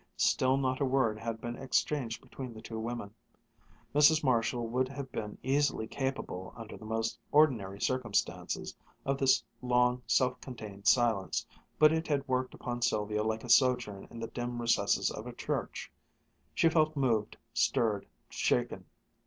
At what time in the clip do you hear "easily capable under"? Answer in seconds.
5.43-6.75